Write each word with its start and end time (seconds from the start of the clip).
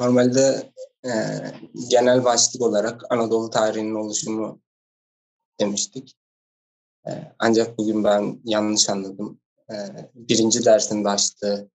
Normalde 0.00 0.72
e, 1.04 1.10
genel 1.90 2.24
başlık 2.24 2.62
olarak 2.62 3.12
Anadolu 3.12 3.50
tarihinin 3.50 3.94
oluşumu 3.94 4.60
demiştik. 5.60 6.16
E, 7.08 7.10
ancak 7.38 7.78
bugün 7.78 8.04
ben 8.04 8.40
yanlış 8.44 8.88
anladım. 8.88 9.40
E, 9.70 9.74
birinci 10.14 10.64
dersin 10.64 11.04
başlığı 11.04 11.70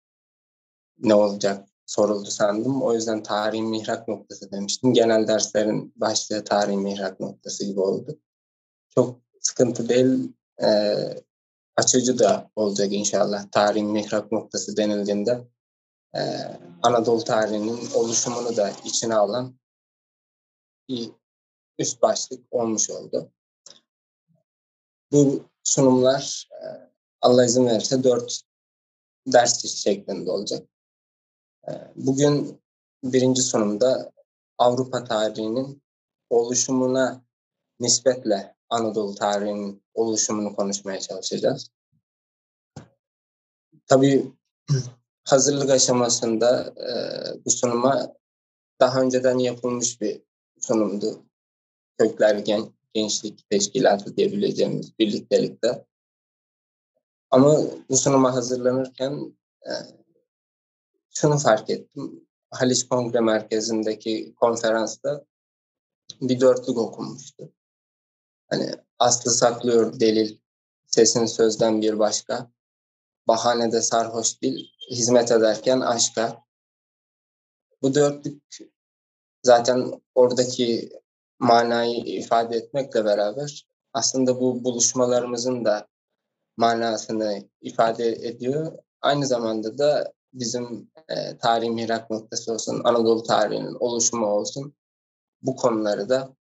ne 0.99 1.13
olacak 1.15 1.67
soruldu 1.85 2.29
sandım. 2.29 2.81
O 2.81 2.93
yüzden 2.93 3.23
tarihin 3.23 3.65
mihrak 3.65 4.07
noktası 4.07 4.51
demiştim. 4.51 4.93
Genel 4.93 5.27
derslerin 5.27 5.93
başlığı 5.95 6.43
tarihin 6.43 6.81
mihrak 6.81 7.19
noktası 7.19 7.65
gibi 7.65 7.79
oldu. 7.79 8.19
Çok 8.95 9.19
sıkıntı 9.41 9.89
değil. 9.89 10.33
E, 10.61 10.97
açıcı 11.75 12.19
da 12.19 12.51
olacak 12.55 12.93
inşallah 12.93 13.51
tarihin 13.51 13.87
mihrak 13.87 14.31
noktası 14.31 14.77
denildiğinde 14.77 15.41
e, 16.15 16.19
Anadolu 16.81 17.23
tarihinin 17.23 17.91
oluşumunu 17.93 18.57
da 18.57 18.71
içine 18.85 19.15
alan 19.15 19.59
bir 20.89 21.11
üst 21.79 22.01
başlık 22.01 22.45
olmuş 22.51 22.89
oldu. 22.89 23.31
Bu 25.11 25.43
sunumlar 25.63 26.49
e, 26.51 26.65
Allah 27.21 27.45
izin 27.45 27.67
verirse 27.67 28.03
dört 28.03 28.41
ders 29.27 29.65
şeklinde 29.65 30.31
olacak. 30.31 30.67
E, 31.67 31.71
bugün 31.95 32.61
birinci 33.03 33.41
sunumda 33.41 34.11
Avrupa 34.57 35.03
tarihinin 35.03 35.83
oluşumuna 36.29 37.23
nispetle 37.79 38.55
Anadolu 38.69 39.15
tarihinin 39.15 39.83
oluşumunu 39.93 40.55
konuşmaya 40.55 40.99
çalışacağız. 40.99 41.71
Tabii 43.87 44.33
hazırlık 45.23 45.69
aşamasında 45.69 46.73
e, 46.77 46.93
bu 47.45 47.51
sunuma 47.51 48.13
daha 48.79 49.01
önceden 49.01 49.37
yapılmış 49.37 50.01
bir 50.01 50.21
sunumdu. 50.59 51.25
Kökler 51.97 52.35
Gen 52.35 52.73
Gençlik 52.93 53.49
Teşkilatı 53.49 54.17
diyebileceğimiz 54.17 54.99
birliktelikte. 54.99 55.85
Ama 57.31 57.57
bu 57.89 57.97
sunuma 57.97 58.33
hazırlanırken 58.33 59.37
e, 59.65 59.71
şunu 61.09 61.37
fark 61.37 61.69
ettim. 61.69 62.27
Haliç 62.51 62.87
Kongre 62.87 63.19
Merkezi'ndeki 63.19 64.33
konferansta 64.35 65.25
bir 66.21 66.39
dörtlük 66.39 66.77
okunmuştu. 66.77 67.51
Hani 68.47 68.71
aslı 68.99 69.31
saklıyor 69.31 69.99
delil, 69.99 70.37
sesin 70.85 71.25
sözden 71.25 71.81
bir 71.81 71.99
başka. 71.99 72.51
Bahanede 73.27 73.81
sarhoş 73.81 74.41
dil, 74.41 74.65
hizmet 74.89 75.31
ederken 75.31 75.79
aşka. 75.79 76.43
Bu 77.81 77.95
dörtlük 77.95 78.43
zaten 79.43 80.01
oradaki 80.15 80.89
manayı 81.39 81.97
ifade 81.97 82.57
etmekle 82.57 83.05
beraber 83.05 83.67
aslında 83.93 84.39
bu 84.39 84.63
buluşmalarımızın 84.63 85.65
da 85.65 85.87
manasını 86.57 87.49
ifade 87.61 88.07
ediyor. 88.09 88.77
Aynı 89.01 89.27
zamanda 89.27 89.77
da 89.77 90.13
bizim 90.33 90.91
e, 91.09 91.37
tarih 91.37 91.69
mirak 91.69 92.09
noktası 92.09 92.53
olsun, 92.53 92.81
Anadolu 92.83 93.23
tarihinin 93.23 93.77
oluşumu 93.79 94.25
olsun 94.25 94.75
bu 95.41 95.55
konuları 95.55 96.09
da 96.09 96.35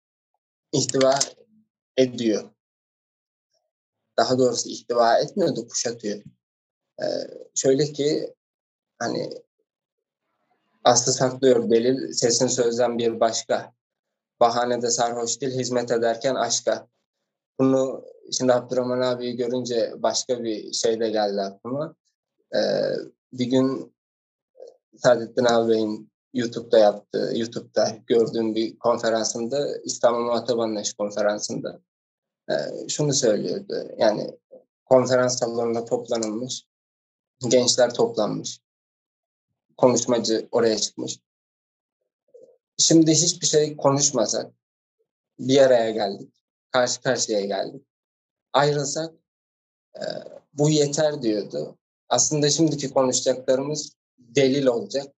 ihtiva 0.73 1.19
ediyor. 1.97 2.51
Daha 4.17 4.39
doğrusu 4.39 4.69
ihtiva 4.69 5.19
etmiyor 5.19 5.56
da 5.56 5.67
kuşatıyor. 5.67 6.23
Şöyle 7.55 7.84
ki 7.92 8.34
hani 8.98 9.31
aslı 10.84 11.12
saklıyor 11.12 11.70
delil, 11.70 12.12
sesin 12.12 12.47
sözden 12.47 12.98
bir 12.98 13.20
başka. 13.20 13.73
Bahanede 14.41 14.91
sarhoş 14.91 15.41
değil, 15.41 15.58
hizmet 15.58 15.91
ederken 15.91 16.35
aşka. 16.35 16.89
Bunu 17.58 18.05
şimdi 18.33 18.52
Abdurrahman 18.52 19.01
abiyi 19.01 19.36
görünce 19.36 19.92
başka 19.96 20.45
bir 20.45 20.73
şey 20.73 21.01
de 21.01 21.11
geldi 21.11 21.41
aklıma. 21.41 21.95
Ee, 22.55 22.58
bir 23.33 23.46
gün 23.46 23.95
Saadettin 24.96 25.45
ağabeyin 25.45 26.11
YouTube'da 26.35 26.79
yaptığı, 26.79 27.33
YouTube'da 27.35 27.96
gördüğüm 28.07 28.55
bir 28.55 28.79
konferansında, 28.79 29.79
İstanbul 29.85 30.24
Muhatap 30.24 30.58
Anlayış 30.58 30.92
konferansında 30.92 31.80
e, 32.51 32.55
şunu 32.89 33.13
söylüyordu. 33.13 33.90
Yani 33.98 34.39
konferans 34.85 35.39
salonunda 35.39 35.85
toplanılmış, 35.85 36.64
gençler 37.49 37.95
toplanmış, 37.95 38.61
konuşmacı 39.77 40.49
oraya 40.51 40.79
çıkmış. 40.79 41.19
Şimdi 42.79 43.13
hiçbir 43.13 43.47
şey 43.47 43.77
konuşmasak, 43.77 44.53
bir 45.39 45.59
araya 45.59 45.91
geldik, 45.91 46.35
karşı 46.71 47.01
karşıya 47.01 47.41
geldik. 47.41 47.87
Ayrılsak 48.53 49.15
e, 49.97 50.03
bu 50.53 50.71
yeter 50.71 51.23
diyordu. 51.23 51.79
Aslında 52.09 52.51
şimdiki 52.51 52.91
konuşacaklarımız 52.91 53.97
delil 54.19 54.67
olacak. 54.67 55.15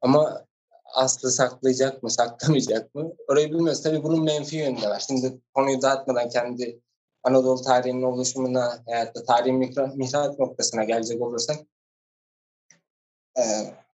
Ama 0.00 0.46
aslı 0.94 1.30
saklayacak 1.30 2.02
mı, 2.02 2.10
saklamayacak 2.10 2.94
mı? 2.94 3.12
Orayı 3.28 3.50
bilmiyoruz. 3.50 3.82
Tabii 3.82 4.02
bunun 4.02 4.24
menfi 4.24 4.56
yönü 4.56 4.82
de 4.82 4.88
var. 4.88 5.04
Şimdi 5.06 5.40
konuyu 5.54 5.82
dağıtmadan 5.82 6.28
kendi 6.28 6.80
Anadolu 7.24 7.62
tarihinin 7.62 8.02
oluşumuna 8.02 8.84
ya 8.86 9.14
da 9.14 9.24
tarihin 9.24 9.58
mihrak 9.96 10.38
noktasına 10.38 10.84
gelecek 10.84 11.22
olursak 11.22 11.56
e, 13.38 13.42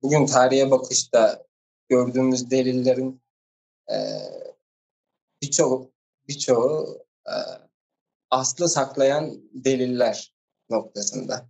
bugün 0.03 0.27
tarihe 0.27 0.71
bakışta 0.71 1.45
gördüğümüz 1.89 2.51
delillerin 2.51 3.23
e, 3.91 3.97
birçoğu 5.43 5.93
birçoğu 6.29 7.05
e, 7.27 7.35
aslı 8.31 8.69
saklayan 8.69 9.43
deliller 9.53 10.35
noktasında. 10.71 11.49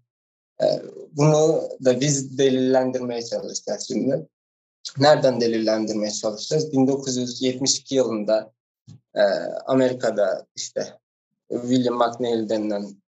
E, 0.63 0.65
bunu 1.13 1.69
da 1.85 2.01
biz 2.01 2.39
delillendirmeye 2.39 3.23
çalışacağız 3.23 3.89
şimdi. 3.89 4.29
Nereden 4.99 5.41
delillendirmeye 5.41 6.11
çalışacağız? 6.11 6.73
1972 6.73 7.95
yılında 7.95 8.53
e, 9.15 9.23
Amerika'da 9.67 10.47
işte 10.57 10.99
William 11.51 11.99
McNeil 11.99 12.49
denilen 12.49 13.03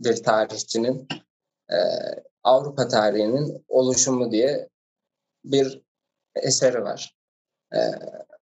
bir 0.00 0.22
tarihçinin 0.22 1.08
e, 1.70 1.76
Avrupa 2.42 2.88
tarihinin 2.88 3.64
oluşumu 3.68 4.32
diye 4.32 4.68
bir 5.44 5.82
eseri 6.34 6.82
var. 6.82 7.16
E, 7.74 7.78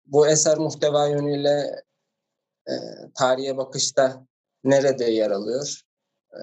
bu 0.06 0.28
eser 0.28 0.58
muhteva 0.58 1.06
yönüyle 1.06 1.82
e, 2.68 2.74
tarihe 3.14 3.56
bakışta 3.56 4.26
nerede 4.64 5.04
yer 5.04 5.30
alıyor? 5.30 5.82
E, 6.32 6.40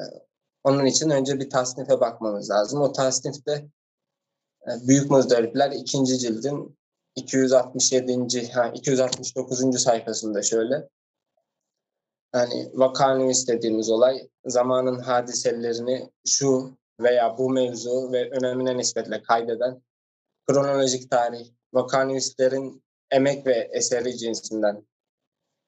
onun 0.63 0.85
için 0.85 1.09
önce 1.09 1.39
bir 1.39 1.49
tasnife 1.49 1.99
bakmamız 1.99 2.49
lazım. 2.49 2.81
O 2.81 2.91
tasnifte 2.91 3.51
e, 4.67 4.87
Büyük 4.87 5.11
Muzdaripler 5.11 5.71
ikinci 5.71 6.19
cildin 6.19 6.77
267. 7.15 8.51
Ha, 8.51 8.71
269. 8.75 9.81
sayfasında 9.81 10.41
şöyle. 10.41 10.89
Yani 12.35 12.71
vakanü 12.73 13.31
istediğimiz 13.31 13.89
olay 13.89 14.29
zamanın 14.45 14.99
hadiselerini 14.99 16.11
şu 16.27 16.77
veya 16.99 17.37
bu 17.37 17.49
mevzu 17.49 18.11
ve 18.11 18.29
önemine 18.29 18.77
nispetle 18.77 19.21
kaydeden 19.21 19.81
kronolojik 20.47 21.11
tarih, 21.11 21.47
vakanüistlerin 21.73 22.83
emek 23.11 23.47
ve 23.47 23.69
eseri 23.71 24.17
cinsinden 24.17 24.85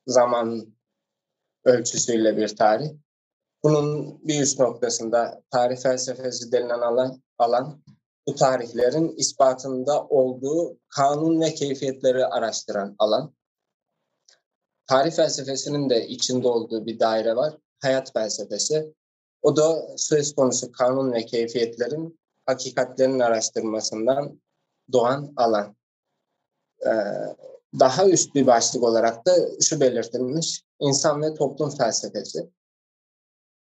zaman 0.07 0.75
ölçüsüyle 1.65 2.37
bir 2.37 2.55
tarih. 2.55 2.89
Bunun 3.63 4.19
bir 4.27 4.41
üst 4.41 4.59
noktasında 4.59 5.43
tarih 5.51 5.77
felsefesi 5.77 6.51
denilen 6.51 6.79
alan, 6.79 7.21
alan 7.37 7.83
bu 8.27 8.35
tarihlerin 8.35 9.15
ispatında 9.17 10.03
olduğu 10.03 10.77
kanun 10.89 11.41
ve 11.41 11.53
keyfiyetleri 11.53 12.25
araştıran 12.25 12.95
alan. 12.99 13.33
Tarih 14.87 15.11
felsefesinin 15.11 15.89
de 15.89 16.07
içinde 16.07 16.47
olduğu 16.47 16.85
bir 16.85 16.99
daire 16.99 17.35
var. 17.35 17.57
Hayat 17.79 18.13
felsefesi. 18.13 18.93
O 19.41 19.55
da 19.55 19.87
söz 19.97 20.35
konusu 20.35 20.71
kanun 20.71 21.11
ve 21.11 21.25
keyfiyetlerin 21.25 22.19
hakikatlerin 22.45 23.19
araştırmasından 23.19 24.41
doğan 24.91 25.33
alan. 25.35 25.75
Ee, 26.85 26.89
daha 27.79 28.09
üst 28.09 28.35
bir 28.35 28.47
başlık 28.47 28.83
olarak 28.83 29.25
da 29.25 29.31
şu 29.61 29.79
belirtilmiş. 29.79 30.63
insan 30.79 31.21
ve 31.21 31.33
toplum 31.33 31.69
felsefesi. 31.69 32.49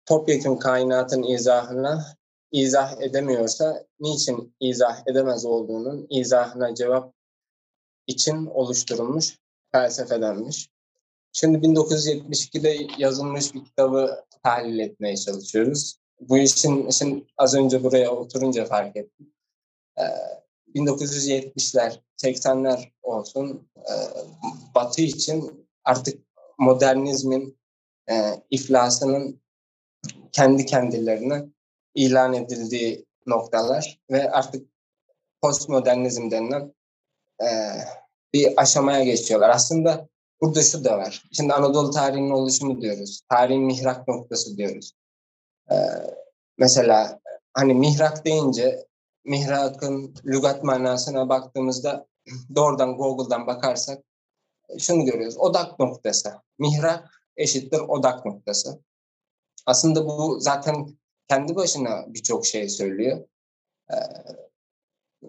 Topyekun 0.05 0.55
kainatın 0.55 1.23
izahına 1.23 2.05
izah 2.51 3.01
edemiyorsa 3.01 3.85
niçin 3.99 4.55
izah 4.59 5.07
edemez 5.07 5.45
olduğunun 5.45 6.07
izahına 6.09 6.75
cevap 6.75 7.13
için 8.07 8.45
oluşturulmuş 8.45 9.39
felsefedenmiş. 9.71 10.69
Şimdi 11.33 11.67
1972'de 11.67 12.77
yazılmış 12.97 13.53
bir 13.53 13.65
kitabı 13.65 14.25
tahlil 14.43 14.79
etmeye 14.79 15.17
çalışıyoruz. 15.17 15.97
Bu 16.19 16.37
işin, 16.37 16.87
işin 16.87 17.27
az 17.37 17.55
önce 17.55 17.83
buraya 17.83 18.11
oturunca 18.11 18.65
fark 18.65 18.95
ettim. 18.95 19.33
Ee, 19.97 20.03
1970'ler, 20.75 21.99
80'ler 22.23 22.91
olsun 23.01 23.69
e, 23.77 23.93
Batı 24.75 25.01
için 25.01 25.67
artık 25.83 26.19
modernizmin 26.59 27.57
e, 28.09 28.43
iflasının 28.49 29.41
kendi 30.31 30.65
kendilerine 30.65 31.45
ilan 31.95 32.33
edildiği 32.33 33.05
noktalar 33.25 33.99
ve 34.11 34.31
artık 34.31 34.67
postmodernizm 35.41 36.31
denilen 36.31 36.73
e, 37.41 37.47
bir 38.33 38.61
aşamaya 38.61 39.03
geçiyorlar. 39.03 39.49
Aslında 39.49 40.09
burada 40.41 40.63
şu 40.63 40.83
da 40.83 40.97
var. 40.97 41.23
Şimdi 41.31 41.53
Anadolu 41.53 41.91
tarihinin 41.91 42.29
oluşumu 42.31 42.81
diyoruz. 42.81 43.21
Tarihin 43.29 43.63
mihrak 43.63 44.07
noktası 44.07 44.57
diyoruz. 44.57 44.91
E, 45.71 45.75
mesela 46.57 47.19
hani 47.53 47.73
mihrak 47.73 48.25
deyince 48.25 48.85
mihrakın 49.25 50.15
lügat 50.25 50.63
manasına 50.63 51.29
baktığımızda 51.29 52.07
doğrudan 52.55 52.97
Google'dan 52.97 53.47
bakarsak 53.47 54.03
şunu 54.79 55.05
görüyoruz. 55.05 55.37
Odak 55.37 55.79
noktası. 55.79 56.33
Mihrak 56.59 57.09
eşittir 57.37 57.79
odak 57.79 58.25
noktası. 58.25 58.79
Aslında 59.65 60.05
bu 60.05 60.39
zaten 60.39 60.97
kendi 61.29 61.55
başına 61.55 62.05
birçok 62.07 62.45
şey 62.45 62.69
söylüyor. 62.69 63.27
Ee, 63.91 63.95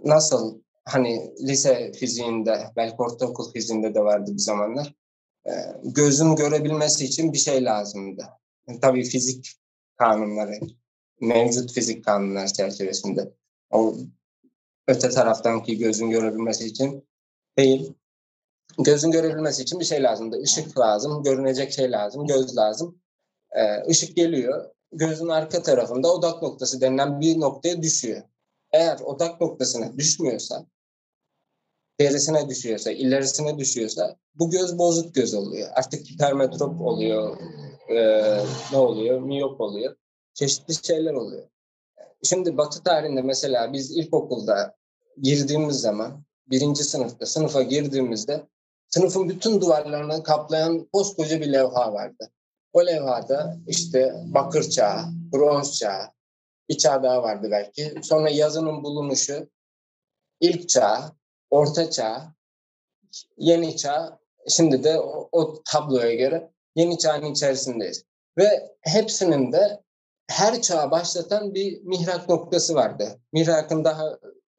nasıl 0.04 0.62
hani 0.84 1.34
lise 1.40 1.92
fiziğinde, 1.92 2.72
belki 2.76 2.96
ortaokul 2.98 3.52
fiziğinde 3.52 3.94
de 3.94 4.00
vardı 4.04 4.30
bir 4.32 4.38
zamanlar. 4.38 4.94
Gözün 5.84 6.36
görebilmesi 6.36 7.04
için 7.04 7.32
bir 7.32 7.38
şey 7.38 7.64
lazımdı. 7.64 8.28
Yani 8.68 8.80
tabii 8.80 9.04
fizik 9.04 9.56
kanunları, 9.96 10.58
mevcut 11.20 11.72
fizik 11.72 12.04
kanunlar 12.04 12.46
çerçevesinde. 12.46 13.32
O 13.70 13.94
öte 14.88 15.08
taraftan 15.10 15.62
ki 15.62 15.78
gözün 15.78 16.10
görebilmesi 16.10 16.66
için 16.66 17.08
değil. 17.58 17.94
Gözün 18.78 19.10
görebilmesi 19.10 19.62
için 19.62 19.80
bir 19.80 19.84
şey 19.84 20.02
lazımdı. 20.02 20.42
Işık 20.42 20.78
lazım, 20.78 21.22
görünecek 21.22 21.72
şey 21.72 21.90
lazım, 21.90 22.26
göz 22.26 22.56
lazım. 22.56 23.02
Ee, 23.52 23.90
ışık 23.90 24.16
geliyor, 24.16 24.70
gözün 24.92 25.28
arka 25.28 25.62
tarafında 25.62 26.14
odak 26.14 26.42
noktası 26.42 26.80
denilen 26.80 27.20
bir 27.20 27.40
noktaya 27.40 27.82
düşüyor. 27.82 28.22
Eğer 28.72 28.98
odak 29.00 29.40
noktasına 29.40 29.98
düşmüyorsa, 29.98 30.66
gerisine 32.02 32.48
düşüyorsa, 32.48 32.90
ilerisine 32.90 33.58
düşüyorsa 33.58 34.16
bu 34.34 34.50
göz 34.50 34.78
bozuk 34.78 35.14
göz 35.14 35.34
oluyor. 35.34 35.68
Artık 35.74 36.10
hipermetrop 36.10 36.80
oluyor, 36.80 37.36
e, 37.88 37.96
ne 38.72 38.78
oluyor, 38.78 39.20
miyop 39.20 39.60
oluyor. 39.60 39.96
Çeşitli 40.34 40.74
şeyler 40.86 41.14
oluyor. 41.14 41.48
Şimdi 42.22 42.56
Batı 42.56 42.82
tarihinde 42.82 43.22
mesela 43.22 43.72
biz 43.72 43.90
ilkokulda 43.90 44.76
girdiğimiz 45.20 45.80
zaman, 45.80 46.24
birinci 46.46 46.84
sınıfta, 46.84 47.26
sınıfa 47.26 47.62
girdiğimizde 47.62 48.46
sınıfın 48.88 49.28
bütün 49.28 49.60
duvarlarını 49.60 50.22
kaplayan 50.22 50.88
koskoca 50.92 51.40
bir 51.40 51.52
levha 51.52 51.92
vardı. 51.92 52.30
O 52.72 52.86
levhada 52.86 53.56
işte 53.66 54.14
bakır 54.26 54.70
çağı, 54.70 55.04
bronz 55.32 55.78
çağı, 55.78 56.02
bir 56.68 56.78
çağ 56.78 57.02
daha 57.02 57.22
vardı 57.22 57.48
belki. 57.50 57.94
Sonra 58.02 58.30
yazının 58.30 58.84
bulunuşu, 58.84 59.48
ilk 60.40 60.68
çağ, 60.68 61.12
orta 61.52 61.90
çağ, 61.90 62.34
yeni 63.36 63.76
çağ. 63.76 64.18
Şimdi 64.48 64.84
de 64.84 65.00
o, 65.00 65.28
o 65.32 65.62
tabloya 65.62 66.14
göre 66.14 66.52
yeni 66.74 66.98
çağın 66.98 67.24
içerisindeyiz. 67.24 68.04
Ve 68.38 68.76
hepsinin 68.80 69.52
de 69.52 69.82
her 70.30 70.62
çağı 70.62 70.90
başlatan 70.90 71.54
bir 71.54 71.82
mihrak 71.82 72.28
noktası 72.28 72.74
vardı. 72.74 73.20
Mihrakın 73.32 73.84
daha 73.84 74.18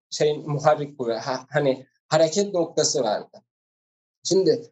şey 0.09 0.37
muharrik 0.37 0.97
kuvvet, 0.97 1.21
ha, 1.21 1.45
hani 1.49 1.87
hareket 2.07 2.53
noktası 2.53 3.03
vardı. 3.03 3.41
Şimdi 4.23 4.71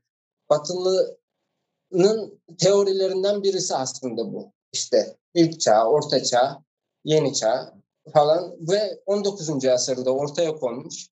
Batılı'nın 0.50 2.42
teorilerinden 2.58 3.44
birisi 3.44 3.76
aslında 3.76 4.34
bu. 4.34 4.54
İşte 4.72 5.18
ilk 5.34 5.62
çağ, 5.62 5.86
orta 5.86 6.24
çağ, 6.24 6.64
yeni 7.04 7.34
çağ 7.34 7.74
falan 8.14 8.56
ve 8.70 9.02
19. 9.06 9.66
asırda 9.66 10.16
ortaya 10.16 10.56
konmuş 10.56 11.12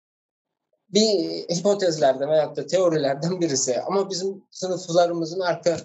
bir 0.90 1.10
hipotezlerden 1.56 2.30
veyahut 2.30 2.58
da 2.58 2.68
teorilerden 2.68 3.42
birisi. 3.42 3.82
Ama 3.82 4.10
bizim 4.10 4.44
sınıflarımızın 4.52 5.40
arka 5.40 5.78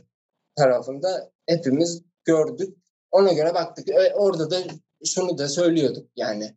tarafında 0.56 1.30
hepimiz 1.46 2.02
gördük. 2.24 2.76
Ona 3.10 3.32
göre 3.32 3.54
baktık. 3.54 3.88
E, 3.88 4.14
orada 4.14 4.50
da 4.50 4.56
şunu 5.04 5.38
da 5.38 5.48
söylüyorduk 5.48 6.10
yani. 6.16 6.56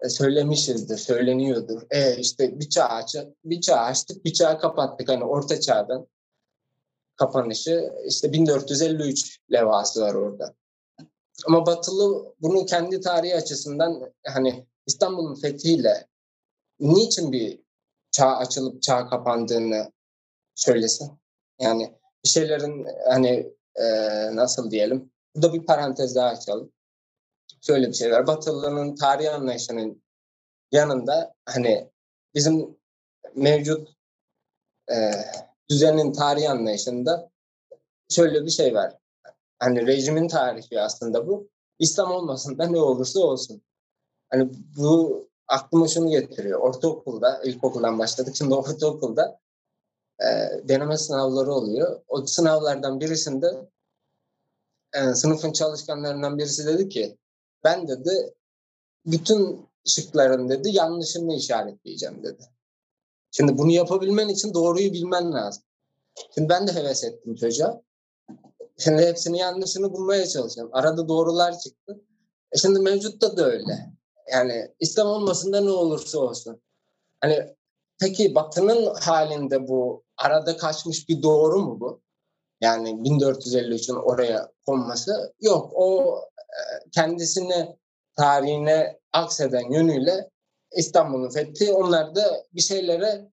E, 0.00 0.08
söylemişizdir, 0.08 0.96
söyleniyordur. 0.96 1.82
E 1.90 2.16
işte 2.16 2.60
bir 2.60 2.68
çağ 2.68 2.84
açıp, 2.84 3.36
bir 3.44 3.60
çağ 3.60 3.76
açtık, 3.76 4.24
bir 4.24 4.32
çağ 4.32 4.58
kapattık. 4.58 5.08
Hani 5.08 5.24
orta 5.24 5.60
çağdan 5.60 6.06
kapanışı 7.16 7.92
işte 8.06 8.32
1453 8.32 9.40
levhası 9.52 10.00
var 10.00 10.14
orada. 10.14 10.54
Ama 11.46 11.66
Batılı 11.66 12.34
bunu 12.40 12.66
kendi 12.66 13.00
tarihi 13.00 13.36
açısından 13.36 14.12
hani 14.26 14.66
İstanbul'un 14.86 15.34
fethiyle 15.34 16.06
niçin 16.80 17.32
bir 17.32 17.63
çağ 18.14 18.36
açılıp 18.36 18.82
çağ 18.82 19.06
kapandığını 19.06 19.92
söylesin. 20.54 21.18
Yani 21.60 21.94
bir 22.24 22.28
şeylerin 22.28 22.86
hani 23.08 23.52
e, 23.76 23.84
nasıl 24.36 24.70
diyelim 24.70 25.12
burada 25.34 25.54
bir 25.54 25.66
parantez 25.66 26.14
daha 26.14 26.28
açalım. 26.28 26.72
Şöyle 27.60 27.88
bir 27.88 27.92
şey 27.92 28.12
var. 28.12 28.26
Batılı'nın 28.26 28.94
tarih 28.94 29.34
anlayışının 29.34 30.02
yanında 30.72 31.34
hani 31.46 31.90
bizim 32.34 32.76
mevcut 33.34 33.88
e, 34.90 35.10
düzenin 35.70 36.12
tarih 36.12 36.50
anlayışında 36.50 37.30
şöyle 38.10 38.44
bir 38.44 38.50
şey 38.50 38.74
var. 38.74 38.98
Hani 39.58 39.86
rejimin 39.86 40.28
tarihi 40.28 40.80
aslında 40.80 41.26
bu. 41.26 41.48
İslam 41.78 42.10
olmasın 42.10 42.58
da 42.58 42.66
ne 42.66 42.78
olursa 42.78 43.20
olsun. 43.20 43.62
Hani 44.30 44.50
bu 44.76 45.28
aklıma 45.48 45.88
şunu 45.88 46.10
getiriyor. 46.10 46.60
Ortaokulda, 46.60 47.42
ilkokuldan 47.44 47.98
başladık. 47.98 48.36
Şimdi 48.36 48.54
ortaokulda 48.54 49.40
e, 50.20 50.26
deneme 50.68 50.98
sınavları 50.98 51.52
oluyor. 51.52 52.00
O 52.08 52.26
sınavlardan 52.26 53.00
birisinde 53.00 53.70
e, 54.94 55.14
sınıfın 55.14 55.52
çalışkanlarından 55.52 56.38
birisi 56.38 56.66
dedi 56.66 56.88
ki 56.88 57.18
ben 57.64 57.88
dedi 57.88 58.34
bütün 59.06 59.68
şıkların 59.84 60.48
dedi 60.48 60.70
yanlışını 60.72 61.34
işaretleyeceğim 61.34 62.22
dedi. 62.22 62.42
Şimdi 63.30 63.58
bunu 63.58 63.70
yapabilmen 63.70 64.28
için 64.28 64.54
doğruyu 64.54 64.92
bilmen 64.92 65.32
lazım. 65.32 65.62
Şimdi 66.34 66.48
ben 66.48 66.66
de 66.66 66.72
heves 66.72 67.04
ettim 67.04 67.34
çocuğa. 67.34 67.82
Şimdi 68.78 69.02
hepsini 69.02 69.38
yanlışını 69.38 69.92
bulmaya 69.92 70.26
çalışıyorum. 70.26 70.74
Arada 70.74 71.08
doğrular 71.08 71.58
çıktı. 71.58 72.00
E 72.52 72.58
şimdi 72.58 72.78
mevcutta 72.78 73.36
da 73.36 73.46
öyle. 73.46 73.92
Yani 74.32 74.74
İslam 74.80 75.06
olmasın 75.06 75.52
da 75.52 75.60
ne 75.60 75.70
olursa 75.70 76.18
olsun. 76.18 76.62
Hani 77.20 77.56
peki 78.00 78.34
Batı'nın 78.34 78.94
halinde 78.94 79.68
bu 79.68 80.04
arada 80.16 80.56
kaçmış 80.56 81.08
bir 81.08 81.22
doğru 81.22 81.58
mu 81.58 81.80
bu? 81.80 82.02
Yani 82.60 82.90
1453'ün 82.90 83.96
oraya 83.96 84.52
konması 84.66 85.34
yok. 85.40 85.72
O 85.74 86.18
e, 86.38 86.90
kendisine 86.92 87.76
tarihine 88.16 89.00
akseden 89.12 89.72
yönüyle 89.72 90.30
İstanbul'un 90.76 91.30
fethi 91.30 91.72
onlar 91.72 92.14
da 92.14 92.44
bir 92.52 92.60
şeylere 92.60 93.30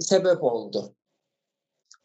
sebep 0.00 0.42
oldu. 0.44 0.94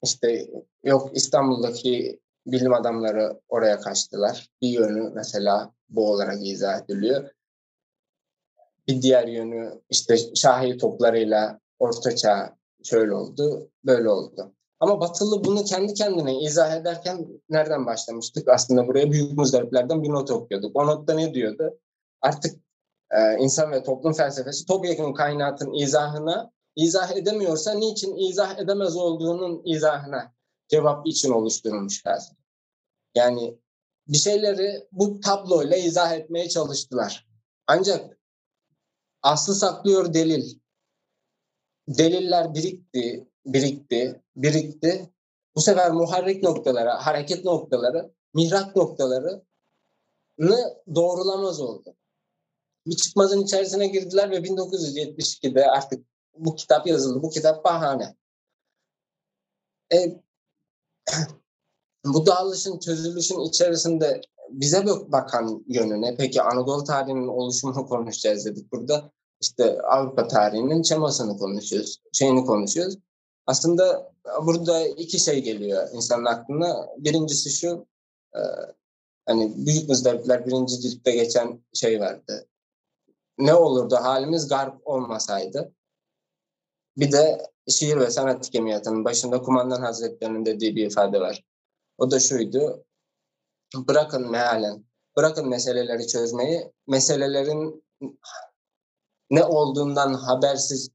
İşte 0.03 0.47
yok 0.83 1.09
İstanbul'daki 1.13 2.19
bilim 2.47 2.73
adamları 2.73 3.41
oraya 3.49 3.79
kaçtılar. 3.79 4.49
Bir 4.61 4.69
yönü 4.69 5.09
mesela 5.09 5.73
bu 5.89 6.11
olarak 6.11 6.47
izah 6.47 6.81
ediliyor. 6.81 7.29
Bir 8.87 9.01
diğer 9.01 9.27
yönü 9.27 9.81
işte 9.89 10.17
Şahi 10.35 10.77
toplarıyla 10.77 11.59
Ortaçağ 11.79 12.57
şöyle 12.83 13.13
oldu, 13.13 13.69
böyle 13.85 14.09
oldu. 14.09 14.53
Ama 14.79 14.99
Batılı 14.99 15.43
bunu 15.43 15.63
kendi 15.63 15.93
kendine 15.93 16.39
izah 16.39 16.75
ederken 16.75 17.27
nereden 17.49 17.85
başlamıştık? 17.85 18.47
Aslında 18.47 18.87
buraya 18.87 19.11
büyük 19.11 19.37
muzdariplerden 19.37 20.03
bir 20.03 20.09
not 20.09 20.31
okuyorduk. 20.31 20.75
O 20.75 20.87
notta 20.87 21.13
ne 21.13 21.33
diyordu? 21.33 21.79
Artık 22.21 22.59
e, 23.11 23.37
insan 23.37 23.71
ve 23.71 23.83
toplum 23.83 24.13
felsefesi 24.13 24.65
topyekun 24.65 25.13
kainatın 25.13 25.73
izahına 25.73 26.51
izah 26.75 27.11
edemiyorsa 27.11 27.73
niçin 27.73 28.15
izah 28.15 28.59
edemez 28.59 28.97
olduğunun 28.97 29.61
izahına 29.65 30.33
cevap 30.67 31.07
için 31.07 31.31
oluşturulmuş 31.31 32.03
felsefe. 32.03 32.41
Yani 33.15 33.59
bir 34.07 34.17
şeyleri 34.17 34.87
bu 34.91 35.19
tabloyla 35.19 35.77
izah 35.77 36.13
etmeye 36.13 36.49
çalıştılar. 36.49 37.27
Ancak 37.67 38.17
aslı 39.25 39.55
saklıyor 39.55 40.13
delil. 40.13 40.59
Deliller 41.87 42.53
birikti, 42.53 43.27
birikti, 43.45 44.21
birikti. 44.35 45.13
Bu 45.55 45.61
sefer 45.61 45.91
muharrik 45.91 46.43
noktalara, 46.43 47.05
hareket 47.05 47.45
noktaları, 47.45 48.13
mihrak 48.33 48.75
noktalarını 48.75 49.43
doğrulamaz 50.95 51.61
oldu. 51.61 51.95
bir 52.87 52.95
çıkmazın 52.95 53.43
içerisine 53.43 53.87
girdiler 53.87 54.31
ve 54.31 54.37
1972'de 54.37 55.65
artık 55.71 56.05
bu 56.37 56.55
kitap 56.55 56.87
yazıldı. 56.87 57.23
Bu 57.23 57.29
kitap 57.29 57.65
bahane. 57.65 58.15
E, 59.93 60.21
bu 62.05 62.25
dağılışın, 62.25 62.79
çözülüşün 62.79 63.39
içerisinde 63.39 64.21
bize 64.49 64.85
bakan 64.85 65.65
yönüne, 65.67 66.15
peki 66.17 66.41
Anadolu 66.41 66.83
tarihinin 66.83 67.27
oluşumunu 67.27 67.87
konuşacağız 67.87 68.45
dedik 68.45 68.71
burada. 68.71 69.11
İşte 69.41 69.81
Avrupa 69.81 70.27
tarihinin 70.27 70.81
çamasını 70.81 71.37
konuşuyoruz, 71.37 72.01
şeyini 72.13 72.45
konuşuyoruz. 72.45 72.97
Aslında 73.47 74.13
burada 74.45 74.87
iki 74.87 75.19
şey 75.19 75.43
geliyor 75.43 75.89
insanın 75.93 76.25
aklına. 76.25 76.87
Birincisi 76.97 77.49
şu, 77.49 77.87
e, 78.35 78.39
hani 79.25 79.53
Büyük 79.65 79.89
Muzdaripler 79.89 80.45
birinci 80.45 80.79
ciltte 80.79 81.11
geçen 81.11 81.63
şey 81.73 81.99
vardı. 81.99 82.47
Ne 83.37 83.53
olurdu 83.53 83.95
halimiz 83.95 84.47
garp 84.47 84.87
olmasaydı? 84.87 85.71
Bir 86.97 87.11
de 87.11 87.51
şiir 87.67 87.97
ve 87.97 88.11
sanat 88.11 88.47
hikemiyatının 88.47 89.05
başında 89.05 89.41
kumandan 89.41 89.81
hazretlerinin 89.81 90.45
dediği 90.45 90.75
bir 90.75 90.85
ifade 90.85 91.19
var. 91.19 91.43
O 91.97 92.11
da 92.11 92.19
şuydu. 92.19 92.85
Bırakın 93.75 94.31
mealen, 94.31 94.85
bırakın 95.17 95.49
meseleleri 95.49 96.07
çözmeyi, 96.07 96.71
meselelerin 96.87 97.83
ne 99.29 99.43
olduğundan 99.43 100.13
habersiz 100.13 100.89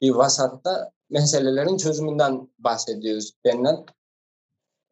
bir 0.00 0.10
vasatta 0.10 0.92
meselelerin 1.10 1.76
çözümünden 1.76 2.48
bahsediyoruz 2.58 3.32
denilen 3.44 3.86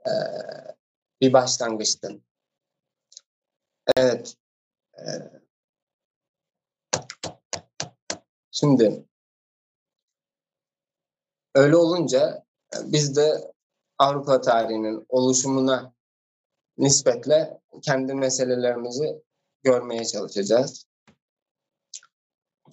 e, 0.07 0.13
bir 1.21 1.33
başlangıçtı. 1.33 2.21
Evet. 3.97 4.37
E, 4.99 5.03
şimdi 8.51 9.05
öyle 11.55 11.77
olunca 11.77 12.45
biz 12.83 13.17
de 13.17 13.53
Avrupa 13.99 14.41
tarihinin 14.41 15.07
oluşumuna 15.09 15.95
nispetle 16.79 17.61
kendi 17.83 18.15
meselelerimizi 18.15 19.23
görmeye 19.63 20.05
çalışacağız. 20.05 20.87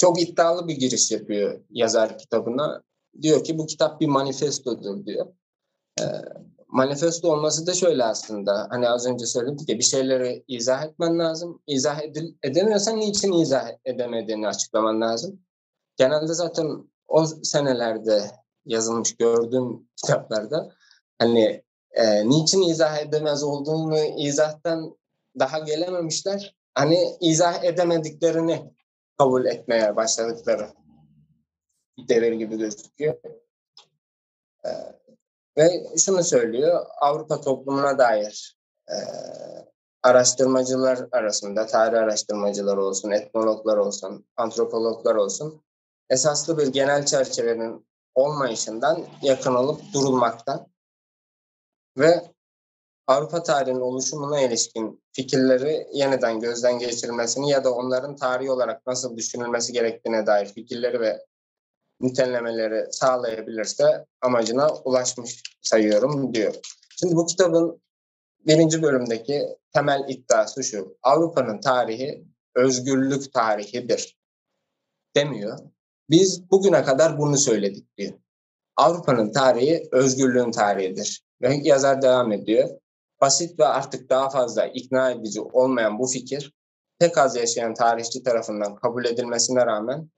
Çok 0.05 0.21
iddialı 0.21 0.67
bir 0.67 0.75
giriş 0.75 1.11
yapıyor 1.11 1.61
yazar 1.69 2.17
kitabına. 2.17 2.83
Diyor 3.21 3.43
ki 3.43 3.57
bu 3.57 3.65
kitap 3.65 4.01
bir 4.01 4.07
manifestodur 4.07 5.05
diyor. 5.05 5.27
E, 5.99 6.03
manifesto 6.67 7.31
olması 7.31 7.67
da 7.67 7.73
şöyle 7.73 8.03
aslında. 8.03 8.67
Hani 8.69 8.89
az 8.89 9.05
önce 9.07 9.25
söyledik 9.25 9.69
ya 9.69 9.77
bir 9.77 9.83
şeyleri 9.83 10.43
izah 10.47 10.83
etmen 10.83 11.19
lazım. 11.19 11.61
İzah 11.67 12.01
edil, 12.01 12.35
edemiyorsan 12.43 12.99
niçin 12.99 13.33
izah 13.33 13.69
edemediğini 13.85 14.47
açıklaman 14.47 15.01
lazım. 15.01 15.39
Genelde 15.97 16.33
zaten 16.33 16.89
o 17.07 17.25
senelerde 17.25 18.31
yazılmış 18.65 19.15
gördüğüm 19.15 19.87
kitaplarda 19.95 20.69
hani 21.19 21.63
e, 21.91 22.29
niçin 22.29 22.61
izah 22.61 22.97
edemez 22.97 23.43
olduğunu 23.43 23.97
izahtan 24.17 24.97
daha 25.39 25.59
gelememişler. 25.59 26.55
Hani 26.73 27.17
izah 27.21 27.63
edemediklerini 27.63 28.74
kabul 29.17 29.45
etmeye 29.45 29.95
başladıkları 29.95 30.69
bir 31.97 32.07
devir 32.07 32.31
gibi 32.31 32.57
gözüküyor. 32.57 33.15
E, 34.65 34.69
ve 35.57 35.97
şunu 35.97 36.23
söylüyor, 36.23 36.85
Avrupa 37.01 37.41
toplumuna 37.41 37.97
dair 37.97 38.57
e, 38.89 38.95
araştırmacılar 40.03 41.07
arasında, 41.11 41.65
tarih 41.65 41.99
araştırmacılar 41.99 42.77
olsun, 42.77 43.11
etnologlar 43.11 43.77
olsun, 43.77 44.25
antropologlar 44.37 45.15
olsun, 45.15 45.63
esaslı 46.09 46.57
bir 46.57 46.67
genel 46.67 47.05
çerçevenin 47.05 47.87
olmayışından 48.15 49.05
yakın 49.21 49.55
olup 49.55 49.81
durulmakta 49.93 50.67
ve 51.97 52.34
Avrupa 53.07 53.43
tarihinin 53.43 53.81
oluşumuna 53.81 54.41
ilişkin 54.41 55.03
fikirleri 55.11 55.87
yeniden 55.93 56.39
gözden 56.39 56.79
geçirilmesini 56.79 57.49
ya 57.49 57.63
da 57.63 57.73
onların 57.73 58.15
tarihi 58.15 58.51
olarak 58.51 58.87
nasıl 58.87 59.17
düşünülmesi 59.17 59.73
gerektiğine 59.73 60.25
dair 60.25 60.45
fikirleri 60.45 60.99
ve 60.99 61.25
nitelemeleri 62.01 62.87
sağlayabilirse 62.91 64.05
amacına 64.21 64.73
ulaşmış 64.73 65.43
sayıyorum 65.61 66.33
diyor. 66.33 66.55
Şimdi 66.99 67.15
bu 67.15 67.25
kitabın 67.25 67.81
birinci 68.47 68.81
bölümdeki 68.81 69.47
temel 69.73 70.05
iddiası 70.09 70.63
şu. 70.63 70.97
Avrupa'nın 71.03 71.61
tarihi 71.61 72.25
özgürlük 72.55 73.33
tarihidir 73.33 74.17
demiyor. 75.15 75.59
Biz 76.09 76.51
bugüne 76.51 76.83
kadar 76.83 77.17
bunu 77.17 77.37
söyledik 77.37 77.97
diyor. 77.97 78.13
Avrupa'nın 78.75 79.31
tarihi 79.31 79.89
özgürlüğün 79.91 80.51
tarihidir. 80.51 81.25
Ve 81.41 81.59
yazar 81.63 82.01
devam 82.01 82.31
ediyor. 82.31 82.69
Basit 83.21 83.59
ve 83.59 83.65
artık 83.65 84.09
daha 84.09 84.29
fazla 84.29 84.65
ikna 84.65 85.11
edici 85.11 85.41
olmayan 85.41 85.99
bu 85.99 86.07
fikir 86.07 86.53
pek 86.99 87.17
az 87.17 87.35
yaşayan 87.35 87.73
tarihçi 87.73 88.23
tarafından 88.23 88.75
kabul 88.75 89.05
edilmesine 89.05 89.65
rağmen 89.65 90.09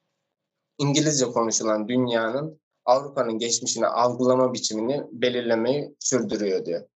İngilizce 0.78 1.26
konuşulan 1.26 1.88
dünyanın 1.88 2.62
Avrupa'nın 2.86 3.40
geçmişini 3.40 3.88
algılama 3.88 4.54
biçimini 4.54 5.04
belirlemeyi 5.12 5.96
sürdürüyor 6.00 6.66
diyor. 6.66 6.88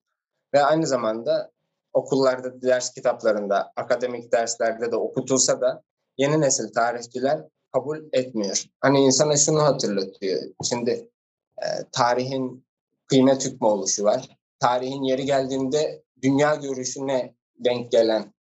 Ve 0.53 0.63
aynı 0.63 0.87
zamanda 0.87 1.51
okullarda, 1.93 2.61
ders 2.61 2.93
kitaplarında, 2.93 3.71
akademik 3.75 4.31
derslerde 4.31 4.91
de 4.91 4.95
okutulsa 4.95 5.61
da 5.61 5.83
yeni 6.17 6.41
nesil 6.41 6.73
tarihçiler 6.73 7.41
kabul 7.73 7.97
etmiyor. 8.13 8.65
Hani 8.79 8.99
insana 8.99 9.37
şunu 9.37 9.63
hatırlatıyor. 9.63 10.41
Şimdi 10.63 11.09
e, 11.57 11.67
tarihin 11.91 12.65
kıymet 13.07 13.45
hükmü 13.45 13.67
oluşu 13.67 14.03
var. 14.03 14.40
Tarihin 14.61 15.03
yeri 15.03 15.25
geldiğinde 15.25 16.03
dünya 16.21 16.55
görüşüne 16.55 17.35
denk 17.59 17.91
gelen 17.91 18.33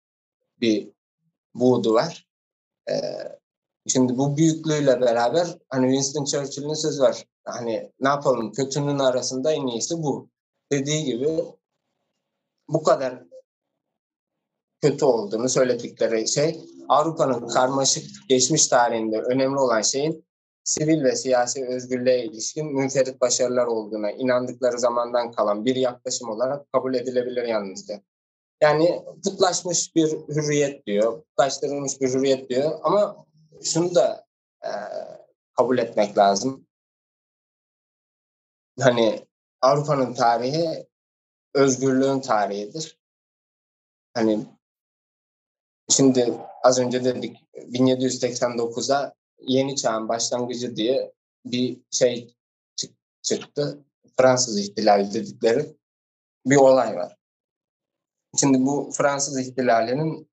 bir 0.61 0.93
buğdu 1.55 1.95
var. 1.95 2.29
E, 2.91 2.95
Şimdi 3.87 4.19
bu 4.19 4.37
büyüklüğüyle 4.37 5.00
beraber 5.00 5.59
hani 5.69 5.87
Winston 5.87 6.25
Churchill'in 6.25 6.75
sözü 6.75 7.03
var. 7.03 7.27
Hani 7.45 7.93
ne 8.00 8.09
yapalım 8.09 8.53
kötünün 8.53 8.99
arasında 8.99 9.53
en 9.53 9.67
iyisi 9.67 10.03
bu. 10.03 10.29
Dediği 10.73 11.05
gibi 11.05 11.45
bu 12.69 12.83
kadar 12.83 13.23
kötü 14.83 15.05
olduğunu 15.05 15.49
söyledikleri 15.49 16.29
şey 16.29 16.61
Avrupa'nın 16.89 17.49
karmaşık 17.49 18.29
geçmiş 18.29 18.67
tarihinde 18.67 19.21
önemli 19.21 19.59
olan 19.59 19.83
şeyin 19.83 20.25
sivil 20.64 21.05
ve 21.05 21.17
siyasi 21.17 21.67
özgürlüğe 21.67 22.25
ilişkin 22.25 22.67
münferit 22.67 23.21
başarılar 23.21 23.67
olduğuna 23.67 24.11
inandıkları 24.11 24.79
zamandan 24.79 25.33
kalan 25.33 25.64
bir 25.64 25.76
yaklaşım 25.76 26.31
olarak 26.31 26.73
kabul 26.73 26.95
edilebilir 26.95 27.43
yalnızca. 27.43 28.02
Yani 28.61 29.05
putlaşmış 29.25 29.97
bir 29.97 30.11
hürriyet 30.11 30.87
diyor, 30.87 31.23
putlaştırılmış 31.23 32.00
bir 32.00 32.09
hürriyet 32.09 32.50
diyor 32.50 32.81
ama 32.83 33.26
şunu 33.62 33.95
da 33.95 34.26
e, 34.64 34.71
kabul 35.57 35.79
etmek 35.79 36.19
lazım. 36.19 36.67
Hani 38.81 39.26
Avrupa'nın 39.61 40.14
tarihi 40.14 40.87
özgürlüğün 41.55 42.21
tarihidir. 42.21 42.99
Hani 44.14 44.47
şimdi 45.88 46.35
az 46.62 46.79
önce 46.79 47.05
dedik 47.05 47.37
1789'a 47.55 49.14
yeni 49.40 49.76
çağın 49.76 50.09
başlangıcı 50.09 50.76
diye 50.76 51.12
bir 51.44 51.80
şey 51.90 52.35
çıktı. 53.23 53.85
Fransız 54.16 54.59
ihtilali 54.59 55.14
dedikleri 55.14 55.76
bir 56.47 56.56
olay 56.56 56.97
var. 56.97 57.16
Şimdi 58.40 58.66
bu 58.66 58.90
Fransız 58.92 59.38
ihtilalinin 59.38 60.30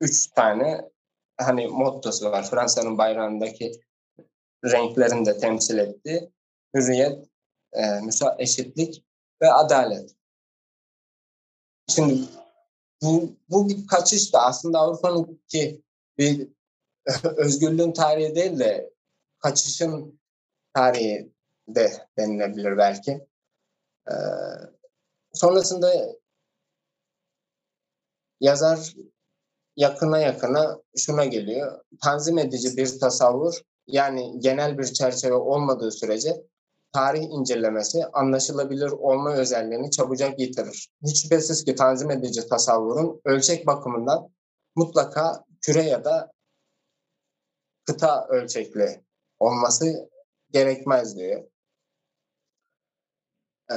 üç 0.00 0.26
tane 0.26 0.90
hani 1.36 1.66
mottosu 1.66 2.30
var. 2.30 2.50
Fransa'nın 2.50 2.98
bayrağındaki 2.98 3.80
renklerini 4.64 5.26
de 5.26 5.38
temsil 5.38 5.78
etti. 5.78 6.32
Hürriyet, 6.74 7.28
e, 7.72 8.00
müsa 8.00 8.36
eşitlik 8.38 9.04
ve 9.42 9.52
adalet. 9.52 10.14
Şimdi 11.88 12.24
bu, 13.02 13.36
bu 13.50 13.68
bir 13.68 13.86
kaçış 13.86 14.32
da 14.32 14.42
aslında 14.42 14.78
Avrupa'nın 14.78 15.42
ki 15.48 15.82
bir 16.18 16.48
özgürlüğün 17.36 17.92
tarihi 17.92 18.34
değil 18.34 18.58
de 18.58 18.90
kaçışın 19.38 20.20
tarihi 20.74 21.32
de 21.68 21.92
denilebilir 22.18 22.76
belki. 22.76 23.26
Ee, 24.10 24.14
sonrasında 25.32 25.92
yazar 28.40 28.94
yakına 29.76 30.18
yakına 30.18 30.78
şuna 30.96 31.24
geliyor. 31.24 31.80
Tanzim 32.02 32.38
edici 32.38 32.76
bir 32.76 33.00
tasavvur 33.00 33.54
yani 33.86 34.40
genel 34.40 34.78
bir 34.78 34.84
çerçeve 34.84 35.34
olmadığı 35.34 35.90
sürece 35.90 36.44
tarih 36.92 37.22
incelemesi 37.22 38.06
anlaşılabilir 38.06 38.90
olma 38.90 39.32
özelliğini 39.32 39.90
çabucak 39.90 40.40
yitirir. 40.40 40.88
Hiç 41.02 41.22
şüphesiz 41.22 41.64
ki 41.64 41.74
tanzim 41.74 42.10
edici 42.10 42.48
tasavvurun 42.48 43.20
ölçek 43.24 43.66
bakımından 43.66 44.28
mutlaka 44.76 45.44
küre 45.60 45.82
ya 45.82 46.04
da 46.04 46.32
kıta 47.88 48.26
ölçekli 48.28 49.04
olması 49.38 50.10
gerekmez 50.50 51.16
diyor. 51.16 51.44
Ee, 53.70 53.74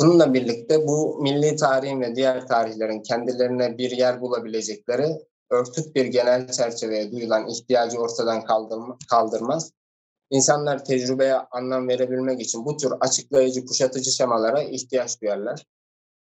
bununla 0.00 0.34
birlikte 0.34 0.86
bu 0.86 1.22
milli 1.22 1.56
tarihin 1.56 2.00
ve 2.00 2.16
diğer 2.16 2.46
tarihlerin 2.46 3.02
kendilerine 3.02 3.78
bir 3.78 3.90
yer 3.90 4.20
bulabilecekleri 4.20 5.26
örtük 5.50 5.96
bir 5.96 6.04
genel 6.04 6.52
çerçeveye 6.52 7.12
duyulan 7.12 7.48
ihtiyacı 7.48 7.98
ortadan 7.98 8.44
kaldırmaz. 9.10 9.72
İnsanlar 10.30 10.84
tecrübeye 10.84 11.34
anlam 11.34 11.88
verebilmek 11.88 12.40
için 12.40 12.64
bu 12.64 12.76
tür 12.76 12.92
açıklayıcı, 13.00 13.66
kuşatıcı 13.66 14.10
şemalara 14.10 14.62
ihtiyaç 14.62 15.22
duyarlar. 15.22 15.66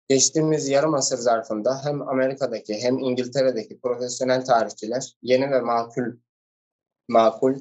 Geçtiğimiz 0.08 0.68
yarım 0.68 0.94
asır 0.94 1.18
zarfında 1.18 1.84
hem 1.84 2.08
Amerika'daki 2.08 2.74
hem 2.74 2.98
İngiltere'deki 2.98 3.80
profesyonel 3.80 4.44
tarihçiler 4.44 5.16
yeni 5.22 5.50
ve 5.50 5.60
makul, 5.60 6.04
makul, 7.08 7.54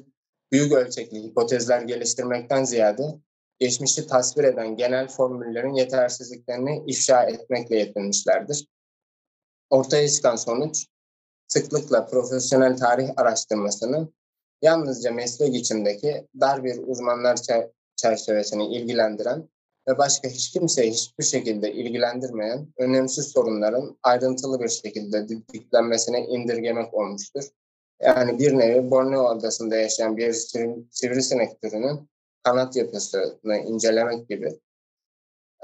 büyük 0.52 0.72
ölçekli 0.72 1.22
hipotezler 1.22 1.82
geliştirmekten 1.82 2.64
ziyade 2.64 3.02
geçmişi 3.58 4.06
tasvir 4.06 4.44
eden 4.44 4.76
genel 4.76 5.08
formüllerin 5.08 5.74
yetersizliklerini 5.74 6.84
ifşa 6.86 7.24
etmekle 7.24 7.76
yetinmişlerdir. 7.76 8.66
Ortaya 9.70 10.08
çıkan 10.08 10.36
sonuç, 10.36 10.86
sıklıkla 11.48 12.06
profesyonel 12.06 12.76
tarih 12.76 13.08
araştırmasını 13.16 14.08
yalnızca 14.62 15.12
meslek 15.12 15.54
içindeki 15.54 16.28
dar 16.40 16.64
bir 16.64 16.78
uzmanlar 16.86 17.38
çerçevesini 17.96 18.76
ilgilendiren 18.76 19.48
ve 19.88 19.98
başka 19.98 20.28
hiç 20.28 20.52
kimseyi 20.52 20.90
hiçbir 20.90 21.24
şekilde 21.24 21.72
ilgilendirmeyen 21.72 22.72
önemsiz 22.76 23.26
sorunların 23.26 23.98
ayrıntılı 24.02 24.60
bir 24.60 24.68
şekilde 24.68 25.28
didiklenmesine 25.28 26.26
indirgemek 26.26 26.94
olmuştur. 26.94 27.44
Yani 28.00 28.38
bir 28.38 28.58
nevi 28.58 28.90
Borneo 28.90 29.26
adasında 29.26 29.76
yaşayan 29.76 30.16
bir 30.16 30.32
sivrisinek 30.90 31.62
türünün 31.62 32.08
kanat 32.42 32.76
yapısını 32.76 33.56
incelemek 33.56 34.28
gibi. 34.28 34.60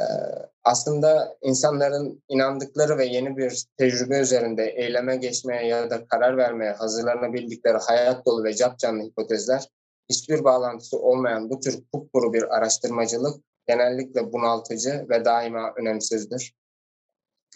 Ee, 0.01 0.05
aslında 0.65 1.37
insanların 1.43 2.23
inandıkları 2.29 2.99
ve 2.99 3.07
yeni 3.07 3.37
bir 3.37 3.65
tecrübe 3.77 4.19
üzerinde 4.19 4.65
eyleme 4.65 5.17
geçmeye 5.17 5.67
ya 5.67 5.91
da 5.91 6.07
karar 6.07 6.37
vermeye 6.37 6.73
hazırlanabildikleri 6.73 7.79
hayat 7.79 8.27
dolu 8.27 8.45
ve 8.45 8.55
cap 8.55 8.79
canlı 8.79 9.03
hipotezler 9.03 9.69
hiçbir 10.11 10.45
bağlantısı 10.45 10.99
olmayan 10.99 11.51
bu 11.51 11.61
tür 11.61 11.83
kupkuru 11.93 12.33
bir 12.33 12.57
araştırmacılık 12.57 13.45
genellikle 13.67 14.33
bunaltıcı 14.33 15.07
ve 15.09 15.25
daima 15.25 15.73
önemsizdir. 15.77 16.55